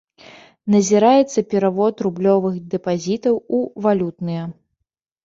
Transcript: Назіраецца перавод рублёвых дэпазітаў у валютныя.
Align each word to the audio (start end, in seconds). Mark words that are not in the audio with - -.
Назіраецца 0.75 1.43
перавод 1.51 1.93
рублёвых 2.05 2.55
дэпазітаў 2.71 3.35
у 3.59 3.61
валютныя. 3.85 4.43